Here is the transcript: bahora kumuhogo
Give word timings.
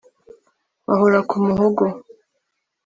bahora 0.87 1.19
kumuhogo 1.29 1.85